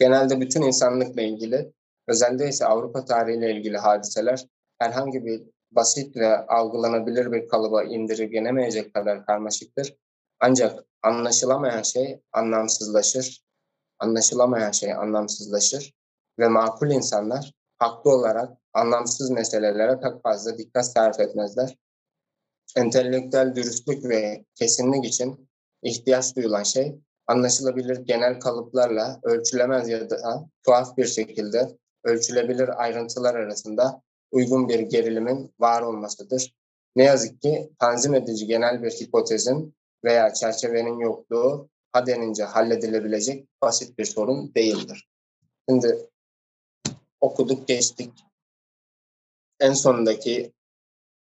Genelde 0.00 0.40
bütün 0.40 0.62
insanlıkla 0.62 1.22
ilgili, 1.22 1.72
özellikle 2.08 2.48
ise 2.48 2.66
Avrupa 2.66 3.04
tarihiyle 3.04 3.52
ilgili 3.52 3.78
hadiseler 3.78 4.46
herhangi 4.78 5.24
bir 5.24 5.42
basit 5.70 6.16
ve 6.16 6.46
algılanabilir 6.46 7.32
bir 7.32 7.48
kalıba 7.48 7.84
indirgenemeyecek 7.84 8.94
kadar 8.94 9.26
karmaşıktır. 9.26 9.96
Ancak 10.40 10.84
anlaşılamayan 11.02 11.82
şey 11.82 12.20
anlamsızlaşır. 12.32 13.46
Anlaşılamayan 13.98 14.70
şey 14.70 14.92
anlamsızlaşır 14.92 15.94
ve 16.38 16.48
makul 16.48 16.90
insanlar 16.90 17.52
haklı 17.78 18.10
olarak 18.10 18.58
anlamsız 18.72 19.30
meselelere 19.30 20.00
pek 20.00 20.22
fazla 20.22 20.58
dikkat 20.58 20.86
sarf 20.86 21.20
etmezler. 21.20 21.76
Entelektüel 22.76 23.54
dürüstlük 23.56 24.04
ve 24.04 24.44
kesinlik 24.54 25.04
için 25.04 25.48
ihtiyaç 25.82 26.36
duyulan 26.36 26.62
şey 26.62 26.98
anlaşılabilir 27.26 27.96
genel 27.96 28.40
kalıplarla 28.40 29.20
ölçülemez 29.22 29.88
ya 29.88 30.10
da 30.10 30.48
tuhaf 30.62 30.96
bir 30.96 31.06
şekilde 31.06 31.76
ölçülebilir 32.04 32.82
ayrıntılar 32.82 33.34
arasında 33.34 34.02
uygun 34.30 34.68
bir 34.68 34.80
gerilimin 34.80 35.54
var 35.58 35.82
olmasıdır. 35.82 36.54
Ne 36.96 37.04
yazık 37.04 37.42
ki 37.42 37.70
tanzim 37.78 38.14
edici 38.14 38.46
genel 38.46 38.82
bir 38.82 38.90
hipotezin 38.90 39.74
veya 40.04 40.34
çerçevenin 40.34 40.98
yokluğu 40.98 41.68
ha 41.92 42.06
denince 42.06 42.44
halledilebilecek 42.44 43.48
basit 43.62 43.98
bir 43.98 44.04
sorun 44.04 44.54
değildir. 44.54 45.08
Şimdi 45.68 46.08
okuduk 47.20 47.68
geçtik. 47.68 48.12
En 49.60 49.72
sonundaki 49.72 50.52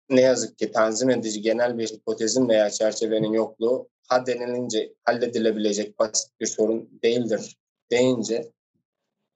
ne 0.10 0.22
yazık 0.22 0.58
ki 0.58 0.72
tanzim 0.72 1.10
edici 1.10 1.42
genel 1.42 1.78
bir 1.78 1.88
hipotezin 1.88 2.50
veya 2.50 2.70
çerçevenin 2.70 3.34
yokluğu 3.34 3.90
ha 4.08 4.26
denilince 4.26 4.94
halledilebilecek 5.04 6.00
basit 6.00 6.40
bir 6.40 6.46
sorun 6.46 7.00
değildir 7.04 7.58
deyince 7.92 8.52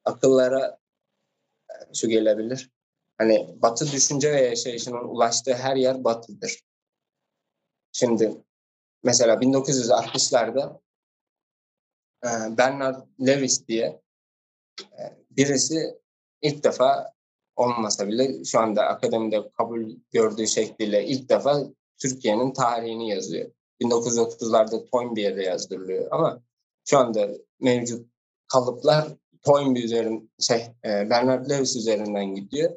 akıllara 0.05 0.79
şu 1.93 2.07
gelebilir. 2.07 2.71
Hani 3.17 3.55
batı 3.61 3.91
düşünce 3.91 4.31
ve 4.31 4.41
yaşayışının 4.41 5.07
ulaştığı 5.07 5.53
her 5.53 5.75
yer 5.75 6.03
batıdır. 6.03 6.63
Şimdi 7.91 8.43
mesela 9.03 9.35
1960'larda 9.35 10.79
e, 12.23 12.57
Bernard 12.57 13.07
Lewis 13.27 13.67
diye 13.67 14.01
e, 14.81 15.01
birisi 15.31 15.99
ilk 16.41 16.63
defa 16.63 17.13
olmasa 17.55 18.07
bile 18.07 18.43
şu 18.45 18.59
anda 18.59 18.83
akademide 18.83 19.51
kabul 19.57 19.95
gördüğü 20.11 20.47
şekliyle 20.47 21.05
ilk 21.05 21.29
defa 21.29 21.63
Türkiye'nin 21.97 22.53
tarihini 22.53 23.09
yazıyor. 23.09 23.51
1930'larda 23.81 24.89
Toynbee'de 24.91 25.43
yazdırılıyor 25.43 26.07
ama 26.11 26.41
şu 26.85 26.97
anda 26.97 27.29
mevcut 27.59 28.07
kalıplar 28.47 29.07
Toynbee 29.41 29.83
üzerinden 29.83 30.29
şey 30.39 30.61
e, 30.85 31.09
Bernard 31.09 31.49
Lewis 31.49 31.75
üzerinden 31.75 32.35
gidiyor. 32.35 32.71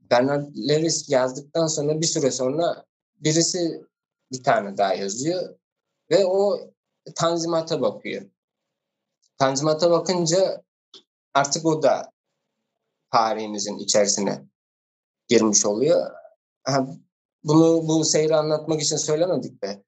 Bernard 0.00 0.56
Lewis 0.56 1.08
yazdıktan 1.08 1.66
sonra 1.66 2.00
bir 2.00 2.06
süre 2.06 2.30
sonra 2.30 2.84
birisi 3.16 3.82
bir 4.32 4.42
tane 4.42 4.76
daha 4.76 4.94
yazıyor 4.94 5.58
ve 6.10 6.26
o 6.26 6.70
tanzimata 7.14 7.80
bakıyor. 7.80 8.22
Tanzimata 9.38 9.90
bakınca 9.90 10.62
artık 11.34 11.66
o 11.66 11.82
da 11.82 12.12
tarihimizin 13.12 13.78
içerisine 13.78 14.44
girmiş 15.28 15.66
oluyor. 15.66 16.10
bunu 17.44 17.88
bu 17.88 18.04
seyri 18.04 18.36
anlatmak 18.36 18.82
için 18.82 18.96
söylemedik 18.96 19.62
de 19.62 19.84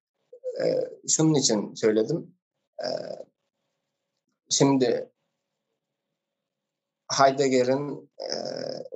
e, 0.64 0.90
şunun 1.08 1.34
için 1.34 1.74
söyledim. 1.74 2.34
E, 2.84 2.88
şimdi 4.50 5.11
Heidegger'in 7.18 8.10
e, 8.18 8.26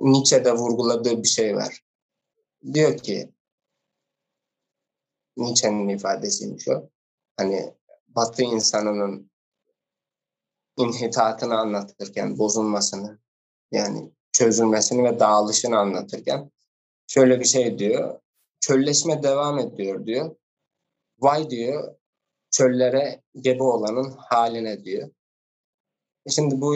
Nietzsche'de 0.01 0.51
vurguladığı 0.53 1.23
bir 1.23 1.27
şey 1.27 1.55
var. 1.55 1.83
Diyor 2.73 2.97
ki 2.97 3.33
Nietzsche'nin 5.37 5.87
ifadesiymiş 5.87 6.67
o. 6.67 6.89
Hani 7.37 7.73
Batı 8.07 8.43
insanının 8.43 9.31
inhitatını 10.77 11.57
anlatırken, 11.57 12.37
bozulmasını, 12.37 13.19
yani 13.71 14.11
çözülmesini 14.31 15.03
ve 15.03 15.19
dağılışını 15.19 15.77
anlatırken 15.77 16.51
şöyle 17.07 17.39
bir 17.39 17.45
şey 17.45 17.79
diyor. 17.79 18.19
Çölleşme 18.59 19.23
devam 19.23 19.59
ediyor 19.59 20.05
diyor. 20.05 20.35
Vay 21.19 21.49
diyor 21.49 21.97
çöllere 22.51 23.23
gebe 23.41 23.63
olanın 23.63 24.11
haline 24.11 24.83
diyor. 24.83 25.09
Şimdi 26.29 26.61
bu 26.61 26.75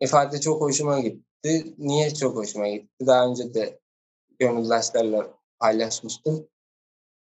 ifade 0.00 0.40
çok 0.40 0.60
hoşuma 0.60 1.00
gitti. 1.00 1.74
Niye 1.78 2.14
çok 2.14 2.36
hoşuma 2.36 2.68
gitti? 2.68 3.06
Daha 3.06 3.26
önce 3.26 3.54
de 3.54 3.80
gönüldaşlarla 4.38 5.38
paylaşmıştım. 5.58 6.48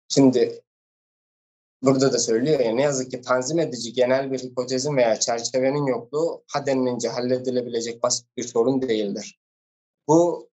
Şimdi 0.07 0.61
burada 1.83 2.13
da 2.13 2.19
söylüyor 2.19 2.59
ya 2.59 2.71
ne 2.71 2.81
yazık 2.81 3.11
ki 3.11 3.21
tanzim 3.21 3.59
edici 3.59 3.93
genel 3.93 4.31
bir 4.31 4.39
hipotezin 4.39 4.97
veya 4.97 5.19
çerçevenin 5.19 5.85
yokluğu 5.85 6.43
ha 6.47 6.65
denilince 6.65 7.09
halledilebilecek 7.09 8.03
basit 8.03 8.37
bir 8.37 8.43
sorun 8.43 8.81
değildir. 8.81 9.39
Bu 10.07 10.49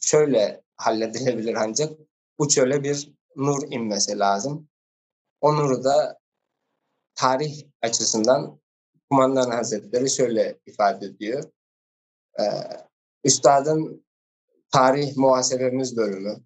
şöyle 0.00 0.62
halledilebilir 0.76 1.54
ancak 1.54 1.98
bu 2.38 2.50
şöyle 2.50 2.82
bir 2.82 3.12
nur 3.36 3.72
inmesi 3.72 4.18
lazım. 4.18 4.68
O 5.40 5.56
nuru 5.56 5.84
da 5.84 6.18
tarih 7.14 7.62
açısından 7.82 8.60
Kumandan 9.10 9.50
Hazretleri 9.50 10.10
şöyle 10.10 10.58
ifade 10.66 11.06
ediyor. 11.06 11.44
Ee, 12.40 12.44
Üstadın 13.24 14.06
tarih 14.72 15.16
muhasebemiz 15.16 15.96
bölümü, 15.96 16.36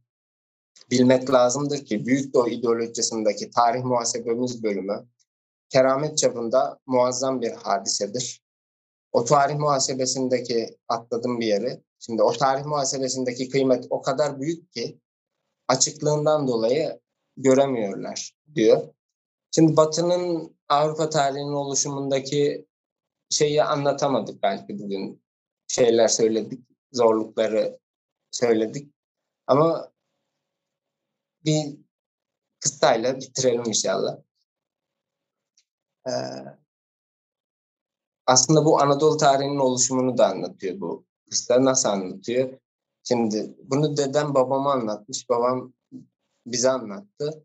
bilmek 0.90 1.30
lazımdır 1.30 1.84
ki 1.84 2.06
Büyük 2.06 2.34
Doğu 2.34 2.48
ideolojisindeki 2.48 3.50
tarih 3.50 3.84
muhasebemiz 3.84 4.62
bölümü 4.62 5.06
keramet 5.68 6.18
çapında 6.18 6.78
muazzam 6.86 7.40
bir 7.40 7.50
hadisedir. 7.50 8.42
O 9.12 9.24
tarih 9.24 9.54
muhasebesindeki 9.54 10.78
atladım 10.88 11.40
bir 11.40 11.46
yeri. 11.46 11.82
Şimdi 11.98 12.22
o 12.22 12.32
tarih 12.32 12.64
muhasebesindeki 12.64 13.48
kıymet 13.48 13.86
o 13.90 14.02
kadar 14.02 14.40
büyük 14.40 14.72
ki 14.72 15.00
açıklığından 15.68 16.48
dolayı 16.48 17.00
göremiyorlar 17.36 18.32
diyor. 18.54 18.88
Şimdi 19.54 19.76
Batı'nın 19.76 20.56
Avrupa 20.70 21.10
tarihinin 21.10 21.52
oluşumundaki 21.52 22.66
şeyi 23.30 23.64
anlatamadık 23.64 24.42
belki 24.42 24.78
bugün. 24.78 25.22
Şeyler 25.68 26.08
söyledik, 26.08 26.68
zorlukları 26.92 27.78
söyledik. 28.30 28.94
Ama 29.46 29.92
bir 31.44 31.76
kıssayla 32.60 33.16
bitirelim 33.16 33.62
inşallah. 33.66 34.18
Ee, 36.06 36.12
aslında 38.26 38.64
bu 38.64 38.80
Anadolu 38.80 39.16
tarihinin 39.16 39.58
oluşumunu 39.58 40.18
da 40.18 40.26
anlatıyor 40.26 40.80
bu 40.80 41.04
kıssa. 41.30 41.64
Nasıl 41.64 41.88
anlatıyor? 41.88 42.58
Şimdi 43.04 43.54
bunu 43.64 43.96
dedem 43.96 44.34
babama 44.34 44.72
anlatmış. 44.72 45.28
Babam 45.28 45.72
bize 46.46 46.70
anlattı. 46.70 47.44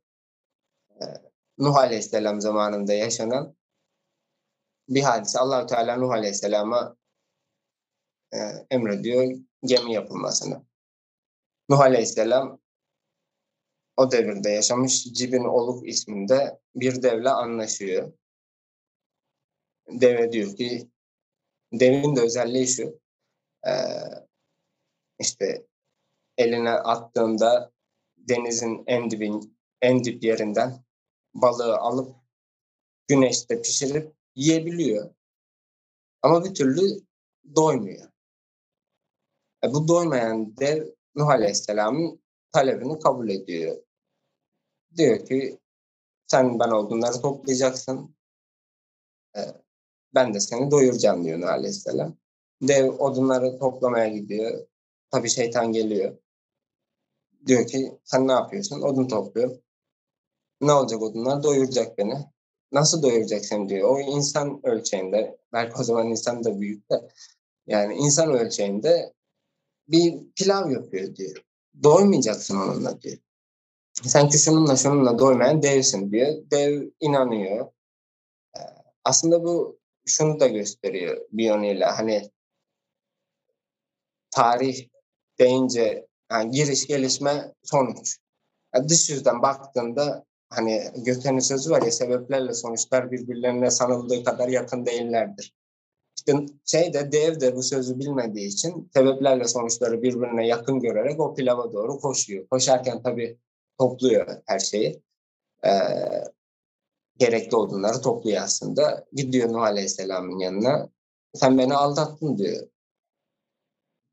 Ee, 1.02 1.35
Nuh 1.58 1.76
Aleyhisselam 1.76 2.42
zamanında 2.42 2.94
yaşanan 2.94 3.56
bir 4.90 5.02
hadise. 5.02 5.40
Allahu 5.40 5.66
Teala 5.66 5.96
Nuh 5.96 6.12
Aleyhisselam'a 6.12 6.98
e, 8.34 8.38
emrediyor 8.72 9.38
gemi 9.64 9.94
yapılmasını. 9.94 10.66
Nuh 11.70 11.80
Aleyhisselam 11.80 12.60
o 13.98 14.12
devirde 14.12 14.50
yaşamış 14.50 15.04
Cibin 15.04 15.44
Oluk 15.44 15.88
isminde 15.88 16.60
bir 16.76 17.04
devle 17.04 17.30
anlaşıyor. 17.30 18.14
Deve 19.88 20.32
diyor 20.32 20.56
ki 20.56 20.90
devin 21.74 22.16
de 22.16 22.22
özelliği 22.22 22.68
şu 22.68 23.00
e, 23.68 23.72
işte 25.20 25.66
eline 26.38 26.72
attığında 26.72 27.72
denizin 28.18 28.84
en 28.88 29.12
dibin 29.12 29.58
en 29.82 30.04
dip 30.04 30.24
yerinden 30.24 30.85
balığı 31.36 31.78
alıp 31.78 32.16
güneşte 33.08 33.62
pişirip 33.62 34.14
yiyebiliyor. 34.36 35.16
Ama 36.22 36.46
bir 36.46 36.54
türlü 36.54 36.82
doymuyor. 37.56 38.10
E 39.64 39.74
bu 39.74 39.88
doymayan 39.88 40.58
dev 40.58 40.88
Nuh 41.16 41.28
Aleyhisselam'ın 41.28 42.22
talebini 42.52 43.00
kabul 43.00 43.30
ediyor. 43.30 43.78
Diyor 44.98 45.26
ki 45.26 45.60
sen 46.28 46.60
ben 46.60 46.70
olduğunları 46.70 47.22
toplayacaksın. 47.22 48.16
E, 49.38 49.42
ben 50.16 50.34
de 50.34 50.40
seni 50.40 50.72
doyuracağım 50.72 51.24
diyor 51.24 51.42
Nuh 51.42 51.48
Aleyhisselam. 51.48 52.18
Dev 52.62 52.90
odunları 52.90 53.60
toplamaya 53.60 54.08
gidiyor. 54.08 54.68
Tabii 55.12 55.30
şeytan 55.30 55.72
geliyor. 55.72 56.18
Diyor 57.46 57.68
ki 57.68 58.00
sen 58.04 58.28
ne 58.28 58.32
yapıyorsun? 58.32 58.82
Odun 58.82 59.08
topluyor. 59.08 59.65
Ne 60.62 60.74
olacak 60.74 61.02
odunlar? 61.02 61.44
Doyuracak 61.44 61.98
beni. 61.98 62.16
Nasıl 62.72 63.02
doyuracaksın 63.02 63.70
diyor. 63.70 63.90
O 63.90 64.00
insan 64.00 64.60
ölçeğinde, 64.64 65.38
belki 65.54 65.76
o 65.80 65.84
zaman 65.84 66.08
insan 66.08 66.44
da 66.44 66.60
büyük 66.62 66.92
de, 66.92 67.10
yani 67.68 67.96
insan 67.96 68.34
ölçeğinde 68.34 69.14
bir 69.88 70.32
pilav 70.36 70.72
yapıyor 70.72 71.16
diyor. 71.16 71.46
Doymayacaksın 71.84 72.56
onunla 72.56 73.02
diyor. 73.02 73.18
Sen 74.04 74.30
ki 74.30 74.38
şununla 74.38 74.76
şununla 74.76 75.20
doymayan 75.20 75.62
devsin 75.62 76.12
diyor. 76.12 76.52
Dev 76.52 76.90
inanıyor. 77.00 77.72
Ee, 78.58 78.60
aslında 79.04 79.44
bu 79.44 79.80
şunu 80.06 80.40
da 80.40 80.48
gösteriyor 80.48 81.26
bir 81.32 81.46
yönüyle. 81.46 81.86
Hani 81.86 82.32
tarih 84.32 84.88
deyince 85.40 86.08
yani 86.32 86.52
giriş, 86.52 86.88
gelişme, 86.88 87.54
sonuç. 87.64 88.18
Yani 88.76 88.90
dış 88.90 89.10
yüzden 89.10 89.42
baktığında 89.42 90.26
hani 90.50 90.92
Göte'nin 90.98 91.40
sözü 91.40 91.72
var 91.72 91.82
ya 91.82 91.92
sebeplerle 91.92 92.54
sonuçlar 92.54 93.12
birbirlerine 93.12 93.72
sanıldığı 93.72 94.24
kadar 94.24 94.48
yakın 94.48 94.86
değillerdir. 94.86 95.54
İşte 96.18 96.34
şey 96.66 96.94
de 96.94 97.12
dev 97.12 97.40
de 97.40 97.56
bu 97.56 97.64
sözü 97.64 98.00
bilmediği 98.00 98.48
için 98.48 98.90
sebeplerle 98.94 99.48
sonuçları 99.48 100.02
birbirine 100.02 100.48
yakın 100.48 100.80
görerek 100.80 101.20
o 101.20 101.36
pilava 101.36 101.74
doğru 101.74 102.00
koşuyor. 102.00 102.48
Koşarken 102.48 103.04
tabii 103.04 103.38
topluyor 103.78 104.42
her 104.46 104.60
şeyi. 104.60 105.02
Ee, 105.66 105.72
gerekli 107.18 107.58
odunları 107.58 108.02
topluyor 108.02 108.42
aslında. 108.42 109.06
Gidiyor 109.14 109.54
Nuh 109.54 109.62
Aleyhisselam'ın 109.62 110.40
yanına. 110.40 110.90
Sen 111.34 111.58
beni 111.58 111.74
aldattın 111.74 112.38
diyor. 112.38 112.68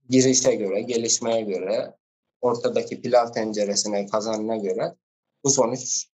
Girişe 0.08 0.54
göre, 0.54 0.80
gelişmeye 0.80 1.40
göre, 1.40 1.96
ortadaki 2.40 3.00
pilav 3.00 3.32
tenceresine, 3.32 4.06
kazanına 4.06 4.56
göre 4.56 4.94
bu 5.44 5.50
sonuç 5.50 6.11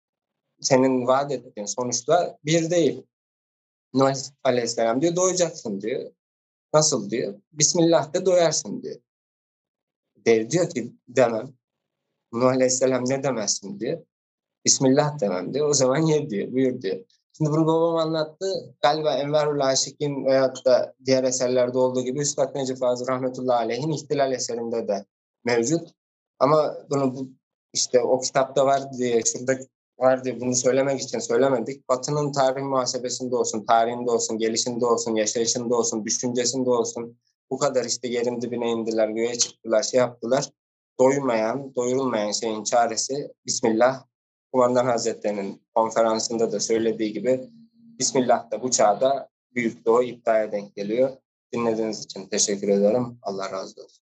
senin 0.61 1.07
vaat 1.07 1.31
ettiğin 1.31 1.65
sonuçla 1.65 2.37
bir 2.45 2.69
değil. 2.69 3.03
Nuh 3.93 4.13
Aleyhisselam 4.43 5.01
diyor 5.01 5.15
doyacaksın 5.15 5.81
diyor. 5.81 6.11
Nasıl 6.73 7.09
diyor? 7.09 7.41
Bismillah 7.51 8.13
de 8.13 8.25
doyarsın 8.25 8.81
diyor. 8.81 8.99
Dev 10.15 10.49
diyor 10.49 10.69
ki 10.69 10.93
demem. 11.07 11.53
Nuh 12.33 12.45
Aleyhisselam 12.45 13.09
ne 13.09 13.23
demezsin 13.23 13.79
diyor. 13.79 14.05
Bismillah 14.65 15.19
demem 15.19 15.53
diyor. 15.53 15.69
O 15.69 15.73
zaman 15.73 15.97
ye 15.97 16.29
diyor. 16.29 16.51
Buyur 16.51 16.81
diyor. 16.81 17.05
Şimdi 17.37 17.49
bunu 17.49 17.67
babam 17.67 17.95
anlattı. 17.95 18.75
Galiba 18.81 19.13
Enverul 19.13 19.59
Aşik'in 19.59 20.25
veyahut 20.25 20.65
da 20.65 20.93
diğer 21.05 21.23
eserlerde 21.23 21.77
olduğu 21.77 22.01
gibi 22.01 22.19
Üstad 22.19 22.55
Necip 22.55 22.77
Fazıl 22.77 23.07
Rahmetullahi 23.07 23.57
Aleyh'in 23.57 23.91
İhtilal 23.91 24.31
eserinde 24.31 24.87
de 24.87 25.05
mevcut. 25.45 25.89
Ama 26.39 26.77
bunu 26.89 27.15
bu, 27.15 27.29
işte 27.73 28.01
o 28.01 28.21
kitapta 28.21 28.65
var 28.65 28.93
diye 28.97 29.21
şurada 29.25 29.57
var 29.99 30.23
diye 30.23 30.39
bunu 30.39 30.55
söylemek 30.55 31.01
için 31.01 31.19
söylemedik. 31.19 31.89
Batı'nın 31.89 32.31
tarih 32.31 32.63
muhasebesinde 32.63 33.35
olsun, 33.35 33.65
tarihinde 33.65 34.11
olsun, 34.11 34.37
gelişinde 34.37 34.85
olsun, 34.85 35.15
yaşayışında 35.15 35.75
olsun, 35.75 36.05
düşüncesinde 36.05 36.69
olsun. 36.69 37.17
Bu 37.49 37.57
kadar 37.57 37.85
işte 37.85 38.07
yerin 38.07 38.41
dibine 38.41 38.71
indiler, 38.71 39.09
göğe 39.09 39.37
çıktılar, 39.37 39.83
şey 39.83 39.97
yaptılar. 39.99 40.49
Doymayan, 40.99 41.75
doyurulmayan 41.75 42.31
şeyin 42.31 42.63
çaresi 42.63 43.33
Bismillah. 43.45 44.03
Kumandan 44.53 44.85
Hazretleri'nin 44.85 45.61
konferansında 45.75 46.51
da 46.51 46.59
söylediği 46.59 47.13
gibi 47.13 47.49
Bismillah 47.73 48.51
da 48.51 48.63
bu 48.63 48.71
çağda 48.71 49.29
büyük 49.55 49.85
doğu 49.85 50.03
iddiaya 50.03 50.51
denk 50.51 50.75
geliyor. 50.75 51.09
Dinlediğiniz 51.53 52.05
için 52.05 52.27
teşekkür 52.27 52.69
ederim. 52.69 53.19
Allah 53.21 53.51
razı 53.51 53.83
olsun. 53.83 54.06